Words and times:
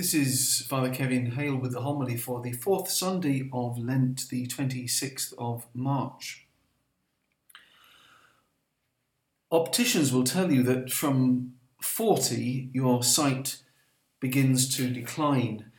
This 0.00 0.14
is 0.14 0.62
Father 0.66 0.88
Kevin 0.88 1.32
Hale 1.32 1.56
with 1.56 1.72
the 1.72 1.82
homily 1.82 2.16
for 2.16 2.40
the 2.40 2.54
fourth 2.54 2.90
Sunday 2.90 3.50
of 3.52 3.76
Lent, 3.76 4.30
the 4.30 4.46
26th 4.46 5.34
of 5.36 5.66
March. 5.74 6.46
Opticians 9.52 10.10
will 10.10 10.24
tell 10.24 10.50
you 10.50 10.62
that 10.62 10.90
from 10.90 11.52
40 11.82 12.70
your 12.72 13.02
sight 13.02 13.58
begins 14.20 14.74
to 14.74 14.88
decline, 14.88 15.70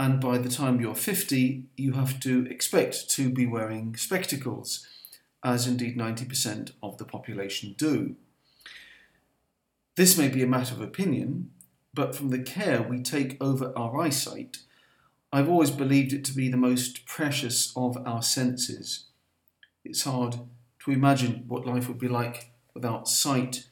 and 0.00 0.20
by 0.20 0.38
the 0.38 0.50
time 0.50 0.80
you're 0.80 0.96
50, 0.96 1.66
you 1.76 1.92
have 1.92 2.18
to 2.18 2.46
expect 2.46 3.08
to 3.10 3.30
be 3.30 3.46
wearing 3.46 3.94
spectacles, 3.94 4.84
as 5.44 5.68
indeed 5.68 5.96
90% 5.96 6.72
of 6.82 6.98
the 6.98 7.04
population 7.04 7.76
do. 7.78 8.16
This 9.94 10.18
may 10.18 10.26
be 10.26 10.42
a 10.42 10.48
matter 10.48 10.74
of 10.74 10.80
opinion, 10.80 11.52
but 11.92 12.14
from 12.14 12.28
the 12.28 12.38
care 12.38 12.82
we 12.82 13.00
take 13.00 13.36
over 13.42 13.72
our 13.76 14.00
eyesight, 14.00 14.58
I've 15.32 15.48
always 15.48 15.70
believed 15.70 16.12
it 16.12 16.24
to 16.26 16.34
be 16.34 16.48
the 16.48 16.56
most 16.56 17.06
precious 17.06 17.72
of 17.76 17.96
our 18.06 18.22
senses. 18.22 19.04
It's 19.84 20.04
hard 20.04 20.36
to 20.84 20.90
imagine 20.90 21.44
what 21.46 21.66
life 21.66 21.88
would 21.88 21.98
be 21.98 22.08
like 22.08 22.52
without 22.74 23.08
sight, 23.08 23.66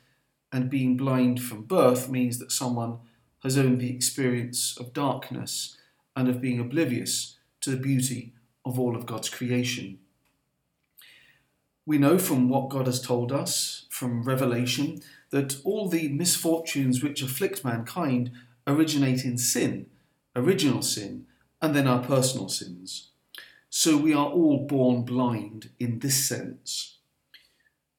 and 0.52 0.70
being 0.70 0.96
blind 0.96 1.42
from 1.42 1.62
birth 1.62 2.08
means 2.08 2.38
that 2.38 2.52
someone 2.52 2.98
has 3.42 3.58
only 3.58 3.76
the 3.76 3.94
experience 3.94 4.76
of 4.78 4.92
darkness 4.92 5.76
and 6.16 6.28
of 6.28 6.40
being 6.40 6.58
oblivious 6.58 7.36
to 7.60 7.70
the 7.70 7.76
beauty 7.76 8.32
of 8.64 8.78
all 8.78 8.96
of 8.96 9.06
God's 9.06 9.28
creation. 9.28 9.98
We 11.88 11.96
know 11.96 12.18
from 12.18 12.50
what 12.50 12.68
God 12.68 12.84
has 12.84 13.00
told 13.00 13.32
us, 13.32 13.86
from 13.88 14.22
Revelation, 14.22 15.00
that 15.30 15.56
all 15.64 15.88
the 15.88 16.08
misfortunes 16.08 17.02
which 17.02 17.22
afflict 17.22 17.64
mankind 17.64 18.30
originate 18.66 19.24
in 19.24 19.38
sin, 19.38 19.86
original 20.36 20.82
sin, 20.82 21.24
and 21.62 21.74
then 21.74 21.88
our 21.88 22.02
personal 22.02 22.50
sins. 22.50 23.08
So 23.70 23.96
we 23.96 24.12
are 24.12 24.26
all 24.26 24.66
born 24.66 25.06
blind 25.06 25.70
in 25.80 26.00
this 26.00 26.28
sense. 26.28 26.98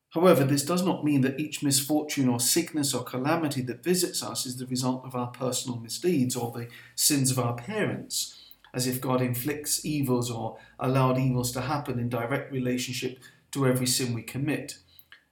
However, 0.10 0.44
this 0.44 0.64
does 0.64 0.86
not 0.86 1.04
mean 1.04 1.22
that 1.22 1.40
each 1.40 1.64
misfortune 1.64 2.30
or 2.30 2.40
sickness 2.40 2.94
or 2.94 3.04
calamity 3.04 3.64
that 3.64 3.84
visits 3.84 4.22
us 4.22 4.46
is 4.46 4.58
the 4.58 4.68
result 4.68 5.04
of 5.04 5.16
our 5.16 5.32
personal 5.32 5.80
misdeeds 5.80 6.36
or 6.36 6.52
the 6.52 6.68
sins 6.94 7.32
of 7.32 7.40
our 7.40 7.56
parents, 7.56 8.52
as 8.72 8.86
if 8.86 9.02
God 9.02 9.20
inflicts 9.20 9.84
evils 9.84 10.30
or 10.30 10.60
allowed 10.80 11.18
evils 11.18 11.52
to 11.54 11.62
happen 11.62 11.98
in 11.98 12.08
direct 12.08 12.52
relationship 12.52 13.18
to 13.52 13.68
every 13.68 13.88
sin 13.88 14.14
we 14.14 14.22
commit. 14.22 14.78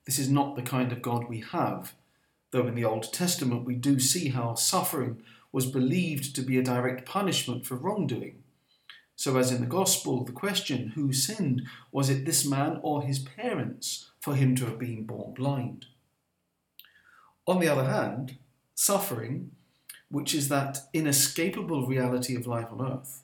This 0.06 0.20
is 0.20 0.30
not 0.30 0.56
the 0.56 0.62
kind 0.62 0.92
of 0.92 1.02
God 1.02 1.28
we 1.28 1.42
have, 1.52 1.94
though 2.52 2.68
in 2.68 2.76
the 2.76 2.86
Old 2.86 3.12
Testament 3.12 3.66
we 3.66 3.76
do 3.76 4.00
see 4.00 4.30
how 4.30 4.56
suffering 4.56 5.22
was 5.52 5.66
believed 5.66 6.36
to 6.36 6.42
be 6.42 6.58
a 6.58 6.64
direct 6.64 7.06
punishment 7.06 7.66
for 7.66 7.76
wrongdoing. 7.76 8.44
So, 9.16 9.38
as 9.38 9.52
in 9.52 9.62
the 9.62 9.68
Gospel, 9.68 10.23
the 10.23 10.32
question, 10.32 10.90
who 10.90 11.12
sinned? 11.12 11.64
Was 11.92 12.10
it 12.10 12.26
this 12.26 12.45
man 12.45 12.80
or 12.84 13.02
his 13.02 13.20
parents 13.20 14.12
for 14.20 14.36
him 14.36 14.56
to 14.56 14.66
have 14.66 14.78
been 14.78 15.06
born 15.06 15.34
blind? 15.34 15.88
On 17.48 17.60
the 17.60 17.68
other 17.68 17.86
hand, 17.86 18.38
suffering, 18.76 19.52
which 20.10 20.36
is 20.36 20.50
that 20.50 20.82
inescapable 20.94 21.88
reality 21.88 22.36
of 22.36 22.45
life 22.45 22.68
on 22.72 22.86
earth, 22.86 23.23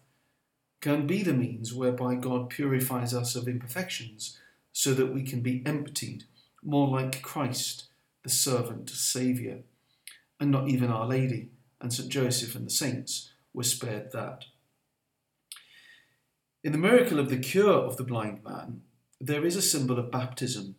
can 0.81 1.05
be 1.05 1.21
the 1.21 1.33
means 1.33 1.73
whereby 1.73 2.16
God 2.16 2.49
purifies 2.49 3.14
us 3.14 3.36
of 3.36 3.47
imperfections 3.47 4.39
so 4.73 4.93
that 4.93 5.13
we 5.13 5.23
can 5.23 5.41
be 5.41 5.63
emptied 5.66 6.25
more 6.63 6.88
like 6.88 7.21
Christ, 7.21 7.85
the 8.23 8.29
servant 8.29 8.89
Saviour, 8.89 9.59
and 10.39 10.52
not 10.52 10.67
even 10.67 10.89
Our 10.89 11.05
Lady 11.05 11.49
and 11.80 11.93
St 11.93 12.09
Joseph 12.09 12.55
and 12.55 12.65
the 12.65 12.71
saints 12.71 13.31
were 13.53 13.63
spared 13.63 14.11
that. 14.11 14.45
In 16.63 16.71
the 16.71 16.77
miracle 16.77 17.19
of 17.19 17.30
the 17.30 17.38
cure 17.38 17.73
of 17.73 17.97
the 17.97 18.03
blind 18.03 18.43
man, 18.43 18.81
there 19.19 19.45
is 19.45 19.55
a 19.55 19.61
symbol 19.61 19.99
of 19.99 20.11
baptism. 20.11 20.75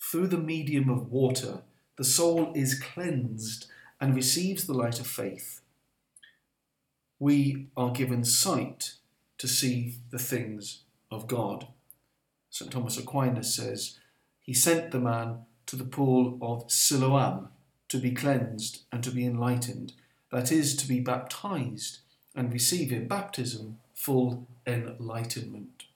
Through 0.00 0.28
the 0.28 0.38
medium 0.38 0.90
of 0.90 1.10
water, 1.10 1.62
the 1.96 2.04
soul 2.04 2.52
is 2.54 2.80
cleansed 2.80 3.66
and 4.00 4.14
receives 4.14 4.66
the 4.66 4.74
light 4.74 4.98
of 4.98 5.06
faith. 5.06 5.60
We 7.18 7.68
are 7.76 7.92
given 7.92 8.24
sight 8.24 8.94
to 9.38 9.46
see 9.46 9.96
the 10.10 10.18
things 10.18 10.80
of 11.10 11.26
God. 11.26 11.68
St. 12.54 12.70
Thomas 12.70 12.96
Aquinas 12.96 13.52
says, 13.52 13.98
he 14.40 14.54
sent 14.54 14.92
the 14.92 15.00
man 15.00 15.38
to 15.66 15.74
the 15.74 15.82
pool 15.82 16.38
of 16.40 16.70
Siloam 16.70 17.48
to 17.88 17.98
be 17.98 18.12
cleansed 18.12 18.82
and 18.92 19.02
to 19.02 19.10
be 19.10 19.26
enlightened, 19.26 19.92
that 20.30 20.52
is, 20.52 20.76
to 20.76 20.86
be 20.86 21.00
baptized 21.00 21.98
and 22.32 22.52
receive 22.52 22.92
in 22.92 23.08
baptism 23.08 23.78
full 23.92 24.46
enlightenment. 24.68 25.86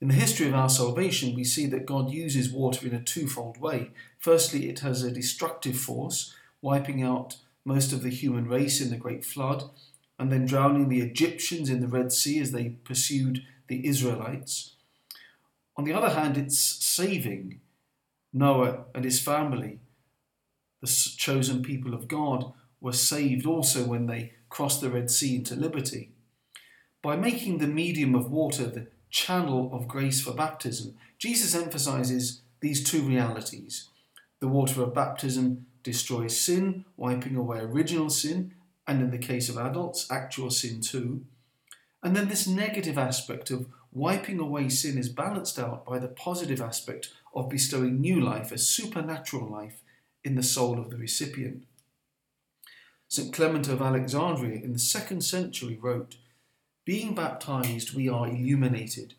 In 0.00 0.06
the 0.06 0.14
history 0.14 0.46
of 0.46 0.54
our 0.54 0.68
salvation, 0.68 1.34
we 1.34 1.42
see 1.42 1.66
that 1.66 1.84
God 1.84 2.12
uses 2.12 2.52
water 2.52 2.86
in 2.86 2.94
a 2.94 3.02
twofold 3.02 3.60
way. 3.60 3.90
Firstly, 4.20 4.68
it 4.68 4.78
has 4.80 5.02
a 5.02 5.10
destructive 5.10 5.76
force, 5.76 6.32
wiping 6.62 7.02
out 7.02 7.38
most 7.64 7.92
of 7.92 8.04
the 8.04 8.10
human 8.10 8.46
race 8.46 8.80
in 8.80 8.90
the 8.90 8.96
Great 8.96 9.24
Flood, 9.24 9.64
and 10.16 10.30
then 10.30 10.46
drowning 10.46 10.88
the 10.88 11.00
Egyptians 11.00 11.70
in 11.70 11.80
the 11.80 11.88
Red 11.88 12.12
Sea 12.12 12.38
as 12.38 12.52
they 12.52 12.76
pursued 12.84 13.42
the 13.66 13.84
Israelites. 13.84 14.74
On 15.76 15.84
the 15.84 15.92
other 15.92 16.10
hand, 16.10 16.36
it's 16.36 16.58
saving 16.58 17.60
Noah 18.32 18.84
and 18.94 19.04
his 19.04 19.20
family. 19.20 19.80
The 20.80 21.14
chosen 21.16 21.62
people 21.62 21.94
of 21.94 22.08
God 22.08 22.52
were 22.80 22.92
saved 22.92 23.46
also 23.46 23.84
when 23.84 24.06
they 24.06 24.32
crossed 24.48 24.80
the 24.80 24.90
Red 24.90 25.10
Sea 25.10 25.36
into 25.36 25.54
liberty. 25.54 26.12
By 27.02 27.16
making 27.16 27.58
the 27.58 27.66
medium 27.66 28.14
of 28.14 28.30
water 28.30 28.66
the 28.66 28.88
channel 29.10 29.70
of 29.72 29.88
grace 29.88 30.20
for 30.20 30.32
baptism, 30.32 30.96
Jesus 31.18 31.54
emphasizes 31.54 32.40
these 32.60 32.82
two 32.82 33.02
realities. 33.02 33.88
The 34.40 34.48
water 34.48 34.82
of 34.82 34.94
baptism 34.94 35.66
destroys 35.82 36.38
sin, 36.38 36.84
wiping 36.96 37.36
away 37.36 37.58
original 37.60 38.10
sin, 38.10 38.54
and 38.86 39.00
in 39.00 39.10
the 39.10 39.18
case 39.18 39.48
of 39.48 39.56
adults, 39.56 40.10
actual 40.10 40.50
sin 40.50 40.80
too. 40.80 41.24
And 42.02 42.14
then 42.14 42.28
this 42.28 42.46
negative 42.46 42.98
aspect 42.98 43.50
of 43.50 43.66
wiping 43.96 44.38
away 44.38 44.68
sin 44.68 44.98
is 44.98 45.08
balanced 45.08 45.58
out 45.58 45.86
by 45.86 45.98
the 45.98 46.06
positive 46.06 46.60
aspect 46.60 47.08
of 47.34 47.48
bestowing 47.48 47.98
new 47.98 48.20
life, 48.20 48.52
a 48.52 48.58
supernatural 48.58 49.50
life, 49.50 49.82
in 50.22 50.34
the 50.34 50.42
soul 50.42 50.78
of 50.78 50.90
the 50.90 50.98
recipient. 50.98 51.64
St. 53.08 53.32
Clement 53.32 53.68
of 53.68 53.80
Alexandria 53.80 54.60
in 54.62 54.74
the 54.74 54.78
second 54.78 55.22
century 55.22 55.78
wrote, 55.80 56.16
Being 56.84 57.14
baptized, 57.14 57.94
we 57.94 58.06
are 58.06 58.28
illuminated. 58.28 59.14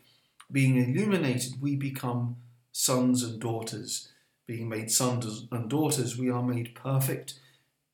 Being 0.52 0.78
illuminated, 0.78 1.60
we 1.60 1.76
become 1.76 2.36
sons 2.72 3.24
and 3.24 3.40
daughters. 3.40 4.10
Being 4.46 4.70
made 4.70 4.92
sons 4.92 5.48
and 5.52 5.70
daughters, 5.70 6.20
we 6.20 6.30
are 6.30 6.44
made 6.44 6.76
perfect. 6.76 7.40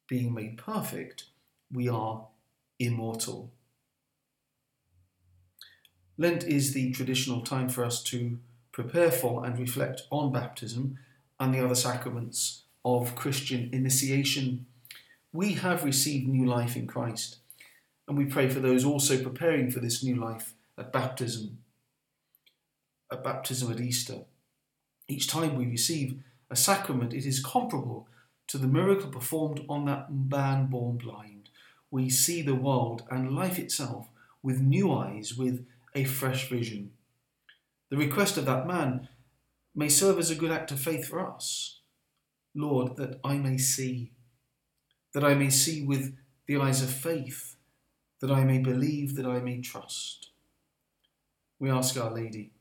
Being 0.09 0.33
made 0.33 0.57
perfect, 0.57 1.25
we 1.71 1.87
are 1.87 2.27
immortal. 2.77 3.51
Lent 6.17 6.43
is 6.43 6.73
the 6.73 6.91
traditional 6.91 7.41
time 7.41 7.69
for 7.69 7.83
us 7.83 8.03
to 8.03 8.37
prepare 8.71 9.11
for 9.11 9.45
and 9.45 9.57
reflect 9.57 10.03
on 10.11 10.31
baptism 10.31 10.99
and 11.39 11.53
the 11.53 11.63
other 11.63 11.75
sacraments 11.75 12.63
of 12.85 13.15
Christian 13.15 13.69
initiation. 13.73 14.65
We 15.31 15.53
have 15.53 15.83
received 15.83 16.27
new 16.27 16.45
life 16.45 16.75
in 16.75 16.85
Christ, 16.85 17.37
and 18.07 18.17
we 18.17 18.25
pray 18.25 18.49
for 18.49 18.59
those 18.59 18.85
also 18.85 19.23
preparing 19.23 19.71
for 19.71 19.79
this 19.79 20.03
new 20.03 20.15
life 20.15 20.53
at 20.77 20.93
baptism, 20.93 21.57
at 23.11 23.23
baptism 23.23 23.71
at 23.71 23.79
Easter. 23.79 24.25
Each 25.07 25.27
time 25.27 25.55
we 25.55 25.65
receive 25.65 26.21
a 26.49 26.55
sacrament, 26.55 27.13
it 27.13 27.25
is 27.25 27.43
comparable 27.43 28.07
to 28.47 28.59
the 28.59 28.67
miracle 28.67 29.09
performed 29.09 29.65
on 29.67 29.85
that 29.85 30.13
man 30.13 30.67
born 30.67 30.97
blind. 30.97 31.49
We 31.89 32.09
see 32.09 32.43
the 32.43 32.55
world 32.55 33.03
and 33.09 33.35
life 33.35 33.57
itself 33.57 34.09
with 34.43 34.61
new 34.61 34.93
eyes, 34.93 35.35
with 35.35 35.65
a 35.95 36.03
fresh 36.03 36.49
vision. 36.49 36.91
The 37.89 37.97
request 37.97 38.37
of 38.37 38.45
that 38.45 38.65
man 38.67 39.09
may 39.75 39.89
serve 39.89 40.19
as 40.19 40.29
a 40.29 40.35
good 40.35 40.51
act 40.51 40.71
of 40.71 40.79
faith 40.79 41.07
for 41.07 41.19
us. 41.19 41.79
Lord, 42.55 42.97
that 42.97 43.19
I 43.23 43.37
may 43.37 43.57
see, 43.57 44.11
that 45.13 45.23
I 45.23 45.33
may 45.33 45.49
see 45.49 45.83
with 45.83 46.15
the 46.47 46.57
eyes 46.57 46.81
of 46.81 46.89
faith, 46.89 47.55
that 48.19 48.31
I 48.31 48.43
may 48.43 48.59
believe, 48.59 49.15
that 49.15 49.25
I 49.25 49.39
may 49.39 49.61
trust. 49.61 50.29
We 51.59 51.69
ask 51.69 51.97
Our 51.97 52.11
Lady 52.11 52.51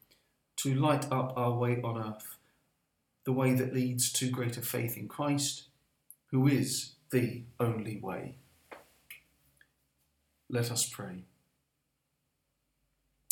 to 0.56 0.74
light 0.74 1.10
up 1.10 1.32
our 1.36 1.52
way 1.52 1.80
on 1.82 1.98
earth, 1.98 2.36
the 3.24 3.32
way 3.32 3.54
that 3.54 3.74
leads 3.74 4.12
to 4.12 4.30
greater 4.30 4.60
faith 4.60 4.96
in 4.96 5.08
Christ, 5.08 5.64
who 6.30 6.46
is 6.46 6.92
the 7.10 7.42
only 7.58 7.98
way. 8.00 8.36
Let 10.48 10.70
us 10.70 10.86
pray. 10.86 11.24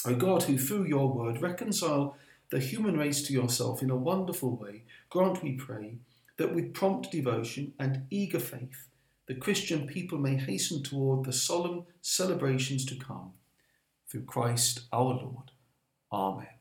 O 0.06 0.14
God, 0.14 0.44
who 0.44 0.56
through 0.56 0.87
your 0.87 1.12
word 1.12 1.43
reconcile 1.43 2.17
the 2.50 2.58
human 2.58 2.97
race 2.97 3.23
to 3.23 3.32
yourself 3.32 3.82
in 3.82 3.91
a 3.91 3.97
wonderful 3.97 4.56
way, 4.56 4.85
grant, 5.08 5.43
we 5.43 5.52
pray, 5.52 5.99
that 6.37 6.55
with 6.55 6.75
prompt 6.75 7.11
devotion 7.12 7.75
and 7.79 8.06
eager 8.11 8.41
faith 8.41 8.88
the 9.31 9.37
Christian 9.37 9.87
people 9.87 10.19
may 10.19 10.35
hasten 10.35 10.82
toward 10.82 11.25
the 11.25 11.32
solemn 11.32 11.85
celebrations 12.02 12.85
to 12.87 12.97
come. 12.97 13.31
Through 14.08 14.25
Christ 14.25 14.81
our 14.93 15.14
Lord. 15.14 15.52
Amen. 16.12 16.60